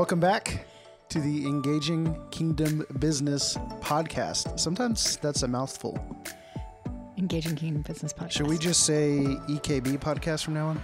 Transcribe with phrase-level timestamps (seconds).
[0.00, 0.66] Welcome back
[1.10, 4.58] to the Engaging Kingdom Business podcast.
[4.58, 5.98] Sometimes that's a mouthful.
[7.18, 8.30] Engaging Kingdom Business Podcast.
[8.30, 10.80] Should we just say EKB podcast from now on?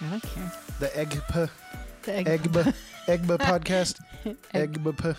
[0.00, 0.52] I don't care.
[0.80, 1.50] The EGPA,
[2.02, 2.26] The egg.
[2.26, 2.74] EGBA,
[3.06, 4.00] EGBA podcast?
[4.52, 5.16] EGBA.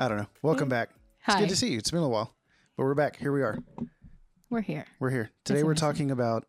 [0.00, 0.26] I don't know.
[0.42, 0.90] Welcome back.
[1.26, 1.34] Hi.
[1.34, 1.78] It's good to see you.
[1.78, 2.34] It's been a while,
[2.76, 3.18] but we're back.
[3.18, 3.56] Here we are.
[4.50, 4.84] We're here.
[4.98, 5.30] We're here.
[5.44, 5.88] Today That's we're amazing.
[5.88, 6.44] talking about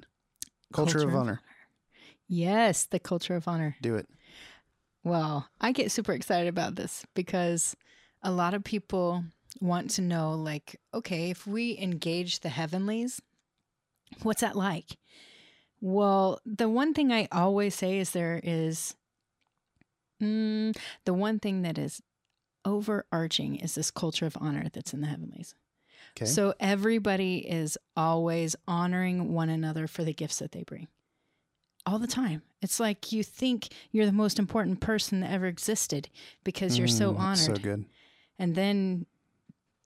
[0.74, 1.42] culture, Culture of of honor.
[2.28, 3.76] Yes, the culture of honor.
[3.80, 4.08] Do it.
[5.04, 7.76] Well, I get super excited about this because
[8.22, 9.24] a lot of people
[9.60, 13.22] want to know like, okay, if we engage the heavenlies,
[14.22, 14.98] what's that like?
[15.80, 18.96] Well, the one thing I always say is there is
[20.22, 22.02] mm, the one thing that is
[22.64, 25.56] overarching is this culture of honor that's in the heavenlies.
[26.16, 26.26] Okay.
[26.26, 30.88] So everybody is always honoring one another for the gifts that they bring.
[31.86, 32.44] All the time.
[32.62, 36.10] It's like you think you're the most important person that ever existed
[36.44, 37.38] because you're so Mm, honored.
[37.40, 37.86] So good.
[38.38, 39.06] And then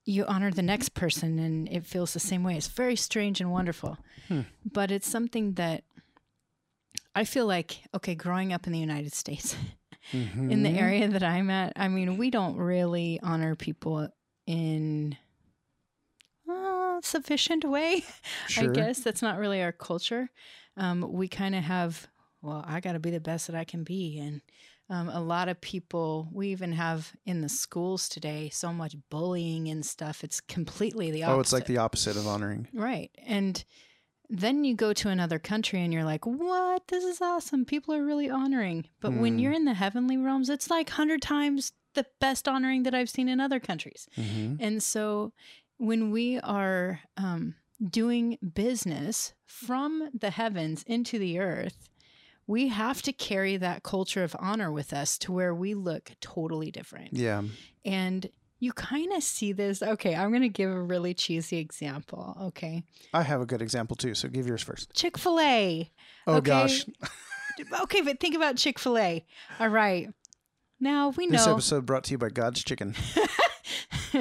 [0.06, 2.56] you honor the next person and it feels the same way.
[2.58, 3.98] It's very strange and wonderful.
[4.28, 4.42] Hmm.
[4.72, 5.84] But it's something that
[7.16, 9.56] I feel like, okay, growing up in the United States,
[10.12, 10.78] in the Mhm.
[10.78, 14.10] area that I'm at, I mean, we don't really honor people
[14.46, 15.18] in
[16.50, 18.04] a sufficient way.
[18.48, 18.66] Sure.
[18.66, 20.30] I guess that's not really our culture.
[20.78, 22.08] Um, we kind of have,
[22.46, 24.20] well, I got to be the best that I can be.
[24.20, 24.42] And
[24.90, 29.68] um, a lot of people, we even have in the schools today so much bullying
[29.68, 30.24] and stuff.
[30.24, 31.38] It's completely the opposite.
[31.38, 32.68] Oh, it's like the opposite of honoring.
[32.74, 33.10] Right.
[33.26, 33.64] And
[34.30, 36.88] then you go to another country and you're like, what?
[36.88, 37.66] This is awesome.
[37.66, 38.86] People are really honoring.
[39.00, 39.42] But when Mm.
[39.42, 43.28] you're in the heavenly realms, it's like 100 times the best honoring that I've seen
[43.30, 44.08] in other countries.
[44.16, 45.32] hmm And so
[45.78, 47.56] when we are um,
[47.90, 51.90] doing business from the heavens into the earth,
[52.48, 56.72] we have to carry that culture of honor with us to where we look totally
[56.72, 57.14] different.
[57.14, 57.42] Yeah.
[57.84, 58.30] And
[58.60, 59.82] you kind of see this.
[59.84, 62.38] Okay, I'm going to give a really cheesy example.
[62.42, 62.84] Okay.
[63.14, 64.94] I have a good example too, so give yours first.
[64.94, 65.92] Chick fil A.
[66.28, 66.46] Oh Okay.
[66.48, 66.86] gosh.
[67.84, 69.26] Okay, but think about Chick fil A.
[69.62, 70.10] All right.
[70.80, 71.38] Now we know.
[71.38, 72.96] This episode brought to you by God's Chicken.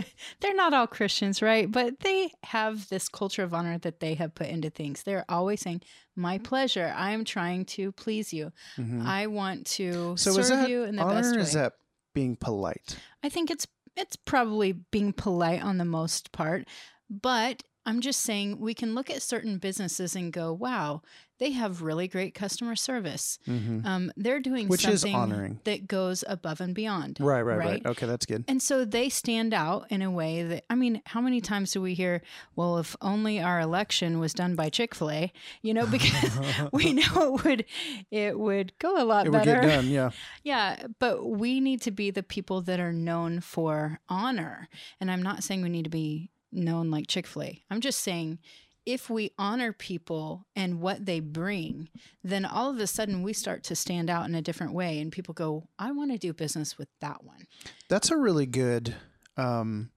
[0.40, 1.70] they're not all Christians, right?
[1.70, 5.02] But they have this culture of honor that they have put into things.
[5.02, 5.82] They're always saying,
[6.16, 6.92] My pleasure.
[6.96, 8.52] I am trying to please you.
[8.76, 9.04] Mhm.
[9.06, 11.42] I want to So serve you in the honor best way.
[11.42, 11.72] is that
[12.14, 12.96] being polite?
[13.22, 13.66] I think it's
[13.96, 16.66] it's probably being polite on the most part,
[17.08, 21.02] but I'm just saying we can look at certain businesses and go, "Wow,
[21.44, 23.38] they have really great customer service.
[23.44, 25.60] hmm Um, they're doing Which is something honoring.
[25.64, 27.86] that goes above and beyond." Right, right, right, right?
[27.86, 28.44] Okay, that's good.
[28.48, 31.80] And so they stand out in a way that, I mean, how many times do
[31.82, 32.22] we hear,
[32.56, 36.32] well, if only our election was done by Chick fil A, you know, because
[36.72, 37.64] we know it would,
[38.10, 39.60] it would go a lot it would better.
[39.60, 39.88] get done.
[39.88, 40.10] Yeah.
[40.44, 40.86] Yeah.
[40.98, 44.68] But we need to be the people that are known for honor.
[45.00, 47.62] And I'm not saying we need to be known like Chick fil A.
[47.70, 48.38] I'm just saying,
[48.86, 51.88] if we honor people and what they bring,
[52.22, 55.00] then all of a sudden we start to stand out in a different way.
[55.00, 57.46] And people go, I want to do business with that one.
[57.88, 58.94] That's a really good
[59.36, 59.90] um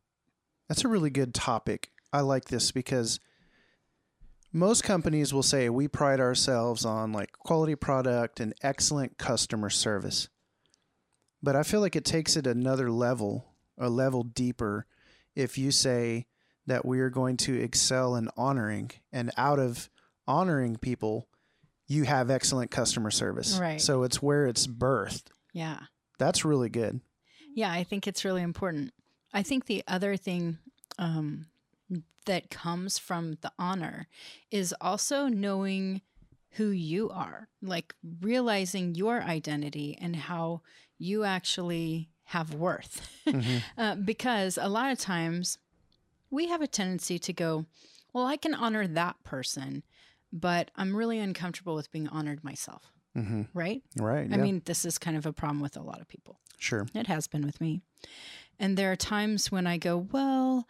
[0.67, 1.91] that's a really good topic.
[2.11, 3.19] I like this because
[4.51, 10.29] most companies will say we pride ourselves on like quality product and excellent customer service.
[11.43, 14.87] But I feel like it takes it another level, a level deeper
[15.35, 16.25] if you say
[16.67, 19.89] that we are going to excel in honoring and out of
[20.27, 21.27] honoring people
[21.87, 23.57] you have excellent customer service.
[23.59, 23.79] Right.
[23.81, 25.27] So it's where it's birthed.
[25.53, 25.79] Yeah.
[26.19, 26.99] That's really good.
[27.55, 28.93] Yeah, I think it's really important.
[29.33, 30.57] I think the other thing
[30.99, 31.47] um,
[32.25, 34.07] that comes from the honor
[34.51, 36.01] is also knowing
[36.51, 40.61] who you are, like realizing your identity and how
[40.97, 43.09] you actually have worth.
[43.25, 43.61] Mhm.
[43.77, 45.57] uh, because a lot of times
[46.29, 47.65] we have a tendency to go,
[48.13, 49.83] well, I can honor that person,
[50.31, 53.81] but I'm really uncomfortable with being honored myself, hmm right?
[53.97, 54.27] Right.
[54.31, 54.41] I yeah.
[54.43, 56.39] mean, this is kind of a problem with a lot of people.
[56.57, 56.87] sure.
[56.93, 57.81] It has been with me.
[58.59, 60.67] And there are times when I go, well,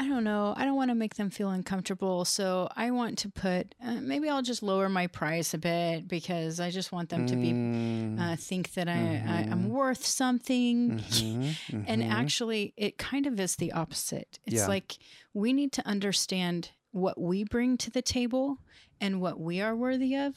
[0.00, 0.54] I don't know.
[0.56, 2.24] I don't want to make them feel uncomfortable.
[2.24, 6.58] So I want to put, uh, maybe I'll just lower my price a bit because
[6.58, 9.52] I just want them to be, Mm, uh, think that I, I, Mhm.
[9.52, 10.92] I'm worth something.
[10.92, 12.10] mhm, And mhm.
[12.10, 14.38] actually, it kind of is the opposite.
[14.46, 14.68] It's Yeah.
[14.68, 14.96] like
[15.34, 18.58] we need to understand what we bring to the table
[19.02, 20.32] and what we are worthy of.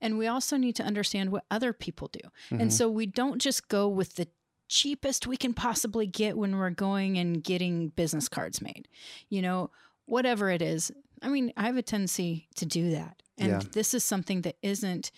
[0.00, 2.24] And we also need to understand what other people do.
[2.50, 2.72] And Mhm.
[2.72, 4.26] so we don't just go with the
[4.72, 8.88] cheapest we can possibly get when we're going and getting business cards made.
[9.28, 9.70] You know,
[10.06, 10.90] whatever it is.
[11.20, 13.22] I mean, I have a tendency to do that.
[13.38, 13.60] And Yeah.
[13.72, 15.10] this is something that isn't,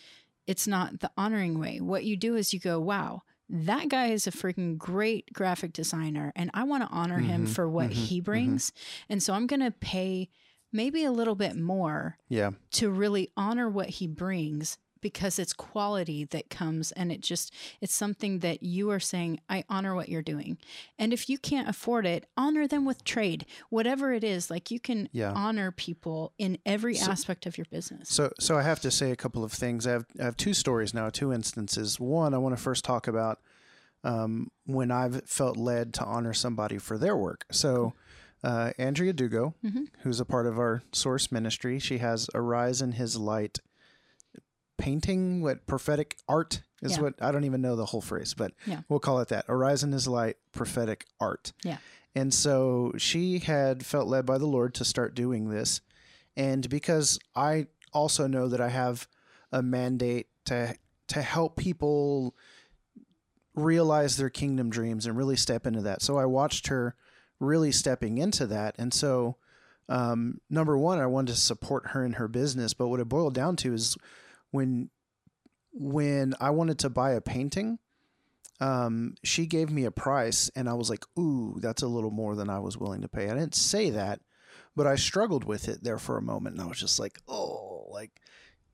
[0.47, 1.81] it's not the honoring way.
[1.81, 6.33] What you do is you go, wow, that guy is a freaking great graphic designer
[6.35, 8.73] and I want to honor him Mhm, for what mhm, he brings.
[9.09, 10.29] And so I'm going to pay
[10.73, 12.51] maybe a little bit more Yeah.
[12.73, 17.53] to really honor what he brings because it's quality that comes and it just
[17.83, 20.57] it's something that you are saying I honor what you're doing.
[20.99, 23.45] And if you can't afford it, honor them with trade.
[23.69, 25.33] Whatever it is, like you can Yeah.
[25.33, 28.09] honor people in every So- aspect of your business.
[28.09, 29.87] So, so I have to say a couple of things.
[29.87, 32.01] I have, I have two stories now, two instances.
[32.01, 33.41] One, I want to first talk about
[34.03, 37.45] um, when I've felt led to honor somebody for their work.
[37.51, 37.93] So,
[38.43, 39.89] uh, Andrea Dugo, Mhm.
[40.03, 43.61] who's a part of our source ministry, she has Arise in His Light
[44.77, 47.03] painting, what prophetic art is Yeah.
[47.03, 48.81] what I don't even know the whole phrase, but Yeah.
[48.89, 49.45] we'll call it that.
[49.49, 51.53] Arise in His Light prophetic art.
[51.63, 51.79] Yeah.
[52.15, 55.81] And so she had felt led by the Lord to start doing this.
[56.37, 59.09] And because I also know that I have
[59.53, 60.77] a mandate to
[61.09, 62.35] to help people
[63.55, 66.03] realize their kingdom dreams and really step into that.
[66.03, 66.95] So I watched her
[67.39, 68.75] really stepping into that.
[68.79, 69.37] And so
[69.89, 72.73] um, number one, I wanted to support her in her business.
[72.73, 73.97] But what it boiled down to is
[74.55, 74.89] when
[75.73, 77.81] when I wanted to buy a painting,
[78.61, 82.37] um, she gave me a price, and I was like, "Ooh, that's a little more
[82.37, 84.21] than I was willing to pay." I didn't say that,
[84.77, 87.89] but I struggled with it there for a moment, and I was just like, "Oh,
[87.91, 88.21] like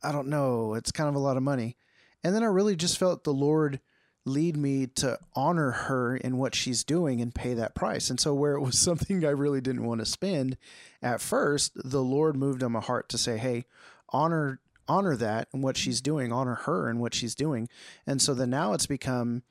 [0.03, 1.79] I don't know, it's kind of a lot of money."
[2.23, 3.81] And then I really just felt the Lord
[4.27, 8.11] lead me to honor her in what she's doing and pay that price.
[8.11, 10.59] And so where it was something I really didn't want to spend
[11.01, 13.65] at first, the Lord moved on my heart to say, "Hey,
[14.11, 14.61] honor
[14.91, 17.69] honor that and what she's doing, honor her and what she's doing."
[18.07, 19.43] And so then now it's become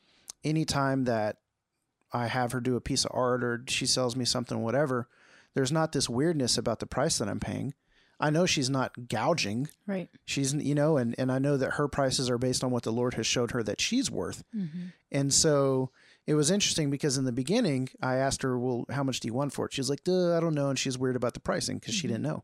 [0.43, 1.37] anytime that
[2.11, 5.07] I have her do a piece of art or she sells me something whatever,
[5.53, 7.73] there's not this weirdness about the price that I'm paying.
[8.19, 9.69] I know she's not gouging.
[9.87, 10.09] Right.
[10.25, 12.91] She's you know, and and I know that her prices are based on what the
[12.91, 14.43] Lord has showed her that she's worth.
[14.55, 14.87] Mm-hmm.
[15.11, 15.91] And so
[16.27, 19.33] it was interesting because in the beginning I asked her, "Well, how much do you
[19.33, 21.95] want for it?" She's like, "I don't know," and she's weird about the pricing because
[21.95, 22.11] she Mhm.
[22.11, 22.43] didn't know.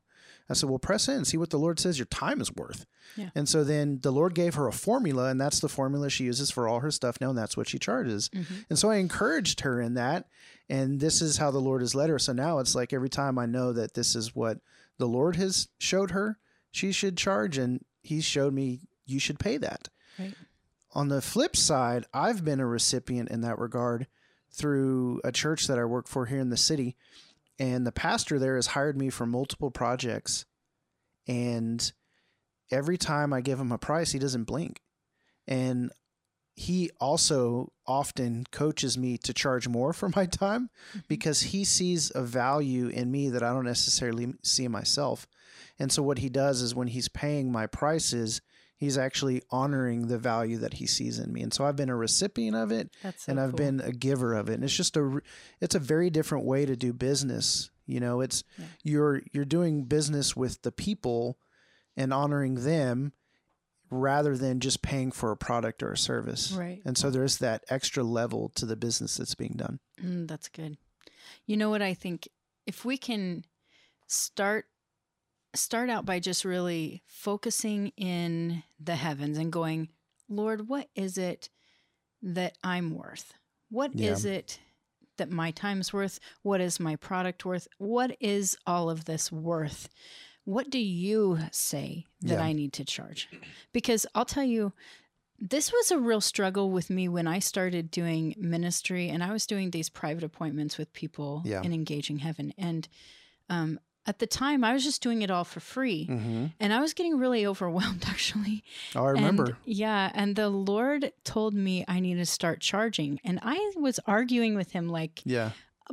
[0.50, 2.86] I said, "Well, press in, and see what the Lord says your time is worth."
[3.16, 3.30] Yeah.
[3.36, 6.52] And so then the Lord gave her a formula, and that's the formula she uses
[6.52, 8.30] for all her stuff now, and that's what she charges.
[8.30, 8.54] Mm-hmm.
[8.70, 10.28] And so I encouraged her in that,
[10.70, 12.20] and this is how the Lord has led her.
[12.20, 14.60] So now it's like every time I know that this is what
[14.98, 16.38] the Lord has showed her,
[16.72, 19.90] she should charge, and He showed me you should pay that.
[20.20, 20.34] Right.
[20.94, 24.08] On the flip side, I've been a recipient in that regard
[24.52, 26.96] through a church that I work for here in the city,
[27.60, 30.46] and the pastor there has hired me for multiple projects,
[31.28, 31.92] and
[32.72, 34.82] every time I give him a price, he doesn't blink,
[35.48, 35.92] and
[36.56, 41.00] he also often coaches me to charge more for my time mm-hmm.
[41.08, 45.28] because he sees a value in me that I don't necessarily see myself.
[45.78, 48.42] And so what he does is when he's paying my prices,
[48.86, 51.42] he's actually honoring the value that he sees in me.
[51.42, 53.58] And so I've been a recipient of it so and I've cool.
[53.58, 54.54] been a giver of it.
[54.54, 55.22] And it's just a
[55.60, 57.70] it's a very different way to do business.
[57.86, 58.66] You know, it's Yeah.
[58.84, 61.38] you're you're doing business with the people
[61.98, 63.12] and honoring them
[63.92, 66.52] rather than just paying for a product or a service.
[66.52, 66.82] Right.
[66.86, 69.80] And so there's that extra level to the business that's being done.
[70.04, 70.78] Mm, that's good.
[71.46, 72.28] You know what I think?
[72.66, 73.46] If we can
[74.08, 74.66] start
[75.56, 79.90] start out by just really focusing in the heavens and going,
[80.30, 81.50] Lord, what is it
[82.22, 83.34] that I'm worth?
[83.70, 84.34] What is Yeah.
[84.34, 84.60] it
[85.18, 86.20] that my time's worth?
[86.42, 87.68] What is my product worth?
[87.78, 89.90] What is all of this worth?
[90.44, 92.44] What do you say that Yeah.
[92.44, 93.28] I need to charge?
[93.72, 94.74] Because I'll tell you,
[95.40, 99.46] this was a real struggle with me when I started doing ministry and I was
[99.46, 101.62] doing these private appointments with people Yeah.
[101.64, 102.54] in Engaging Heaven.
[102.58, 102.88] And
[103.50, 106.08] um, at the time, I was just doing it all for free.
[106.08, 106.46] Mm-hmm.
[106.60, 108.64] And I was getting really overwhelmed, actually.
[108.96, 109.46] Oh, I remember.
[109.46, 110.12] And, yeah.
[110.14, 113.20] And the Lord told me I need to start charging.
[113.24, 115.52] And I was arguing with him, like, yeah.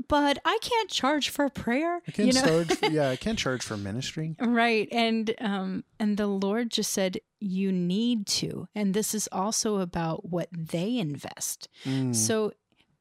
[0.09, 2.01] but I can't charge for prayer.
[2.07, 2.65] I can you know?
[2.65, 2.79] charge.
[2.91, 4.37] yeah, I can't charge for ministry.
[4.39, 4.89] Right.
[4.93, 8.69] And um and the Lord just said you need to.
[8.75, 11.69] And this is also about what they invest.
[11.85, 12.15] Mm.
[12.15, 12.53] So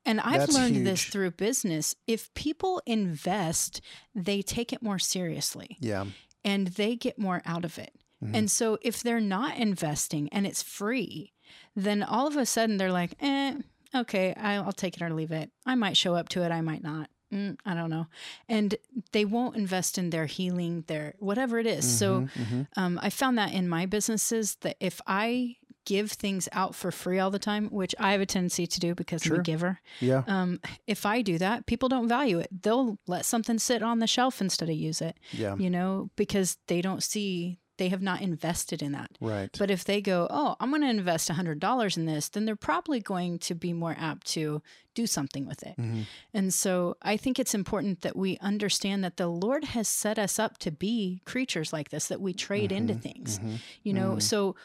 [0.05, 1.95] and I've That's learned this through business.
[2.07, 3.81] If people invest,
[4.15, 6.05] they take it more seriously yeah.
[6.43, 7.93] and they get more out of it.
[8.23, 8.35] Mhm.
[8.35, 11.33] And so if they're not investing and it's free,
[11.75, 13.55] then all of a sudden they're like, eh,
[13.95, 15.51] okay, I'll I'll take it or leave it.
[15.65, 17.09] I might show up to it, I might not.
[17.33, 18.07] Mm, I don't know.
[18.49, 18.75] And
[19.13, 21.85] they won't invest in their healing, their whatever it is.
[21.97, 22.67] So Mhm, mhm.
[22.75, 27.19] um, I found that in my businesses that if I give things out for free
[27.19, 30.23] all the time, which I have a tendency to do because I'm a giver, yeah.
[30.27, 32.49] um, if I do that, people don't value it.
[32.63, 35.55] They'll let something sit on the shelf instead of use it Yeah.
[35.57, 39.09] you know, because they don't see They have not invested in that.
[39.19, 39.49] Right.
[39.57, 42.99] But if they go, oh, I'm going to invest $100 in this, then they're probably
[42.99, 44.61] going to be more apt to
[44.93, 45.75] do something with it.
[45.77, 46.05] Mhm.
[46.31, 50.37] And so I think it's important that we understand that the Lord has set us
[50.37, 53.39] up to be creatures like this, that we trade into things.
[53.39, 53.57] Mhm.
[53.81, 54.21] You know, Mhm.
[54.21, 54.55] so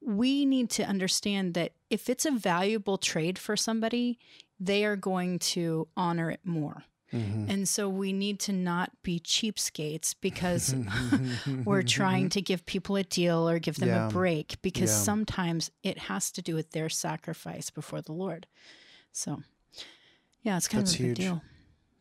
[0.00, 4.18] we need to understand that if it's a valuable trade for somebody,
[4.60, 6.84] they are going to honor it more.
[7.12, 7.48] Mhm.
[7.48, 10.74] And so we need to not be cheapskates because
[11.64, 14.08] we're trying to give people a deal or give them Yeah.
[14.08, 14.96] a break because Yeah.
[15.02, 18.46] sometimes it has to do with their sacrifice before the Lord.
[19.12, 19.42] So,
[20.42, 21.18] yeah, it's kind That's of a big huge.
[21.18, 21.42] deal.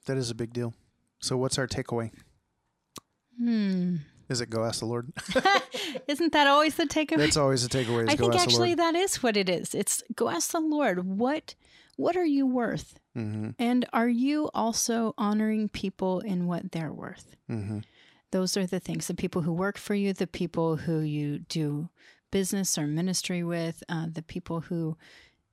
[0.05, 0.73] That is a big deal.
[1.19, 2.11] So, what's our takeaway?
[3.37, 3.97] Hmm.
[4.29, 5.11] Is it go ask the Lord?
[6.07, 7.17] Isn't that always the takeaway?
[7.17, 8.03] That's always the takeaway.
[8.03, 9.75] Is I think actually that is what it is.
[9.75, 11.55] It's go ask the Lord, what
[11.97, 12.99] what are you worth?
[13.15, 13.51] Mm-hmm.
[13.59, 17.35] And are you also honoring people in what they're worth?
[17.49, 17.79] Mm-hmm.
[18.31, 21.89] Those are the things the people who work for you, the people who you do
[22.31, 24.97] business or ministry with, uh, the people who,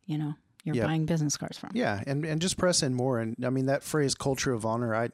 [0.06, 0.86] you know, you're Yep.
[0.86, 1.70] buying business cards from.
[1.74, 3.18] Yeah, and and just press in more.
[3.20, 5.10] And I mean that phrase "culture of honor." I,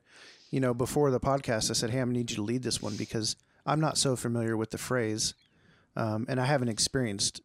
[0.50, 2.96] you know, before the podcast, I said, "Hey, I need you to lead this one
[2.96, 3.36] because
[3.68, 5.34] I'm not so familiar with the phrase,
[5.96, 7.40] um, and I haven't experienced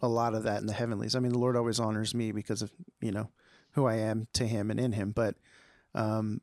[0.00, 1.14] a lot of that in the heavenlies.
[1.14, 2.70] I mean, the Lord always honors me because of
[3.00, 3.30] you know
[3.72, 5.36] who I am to Him and in Him, but
[5.94, 6.40] um,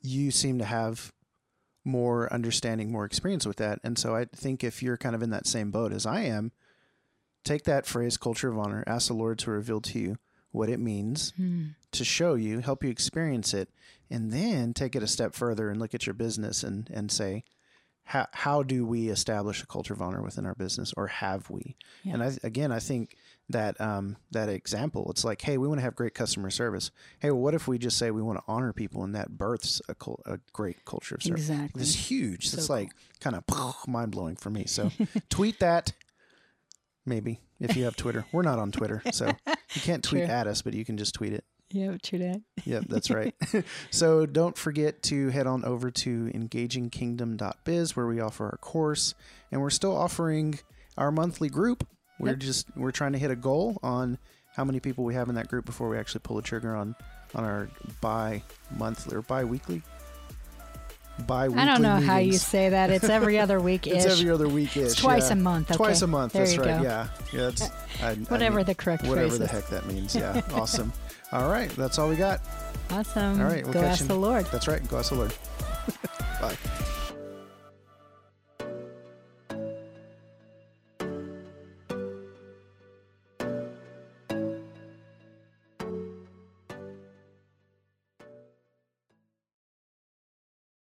[0.00, 1.12] you seem to have
[1.84, 5.30] more understanding, more experience with that, and so I think if you're kind of in
[5.30, 6.52] that same boat as I am,
[7.44, 10.16] take that phrase "culture of honor," ask the Lord to reveal to you
[10.52, 11.68] what it means Hmm.
[11.92, 13.68] to show you, help you experience it,
[14.10, 17.42] and then take it a step further and look at your business and and say,
[18.04, 21.76] how how do we establish a culture of honor within our business, or have we?
[22.04, 22.14] Yeah.
[22.14, 23.16] And I again, I think
[23.48, 26.90] that um, that example, it's like, hey, we want to have great customer service.
[27.20, 29.80] Hey, well, what if we just say we want to honor people, and that births
[29.88, 31.48] a, cul- a great culture of service?
[31.48, 31.82] Exactly.
[31.82, 32.48] It's huge.
[32.48, 32.76] So it's cool.
[32.76, 32.90] like
[33.20, 33.44] kind of
[33.88, 34.64] mind blowing for me.
[34.66, 34.90] So
[35.28, 35.92] tweet that.
[37.04, 40.32] Maybe if you have Twitter, we're not on Twitter, so you can't tweet True.
[40.32, 41.44] at us, but you can just tweet it.
[41.72, 42.40] Yeah, true that.
[42.64, 43.34] Yep, that's right.
[43.90, 49.14] so don't forget to head on over to engagingkingdom.biz where we offer our course
[49.50, 50.58] and we're still offering
[50.96, 51.86] our monthly group.
[52.18, 52.38] We're Yep.
[52.38, 54.18] just we're trying to hit a goal on
[54.54, 56.94] how many people we have in that group before we actually pull the trigger on
[57.34, 57.68] on our
[58.00, 58.42] bi
[58.76, 59.82] monthly or bi weekly.
[61.26, 61.62] Bi weekly.
[61.62, 62.90] I don't know how you say that.
[62.90, 63.86] It's every other week.
[63.86, 64.76] It's every other week.
[64.76, 65.70] It's twice a month.
[65.70, 65.76] Okay.
[65.76, 66.32] Twice a month.
[66.34, 66.78] There that's right.
[66.78, 66.82] go.
[66.82, 67.08] Yeah.
[67.32, 67.48] Yeah.
[67.48, 67.62] It's,
[68.02, 70.14] I, I Whatever mean, the correct whatever the heck that means.
[70.14, 70.40] Yeah.
[70.52, 70.92] awesome.
[71.32, 71.70] All right.
[71.70, 72.40] That's all we got.
[72.90, 73.40] Awesome.
[73.40, 74.44] All right, we'll Go catch ask you- the Lord.
[74.46, 74.86] That's right.
[74.88, 75.32] Go ask the Lord.
[76.40, 76.56] Bye.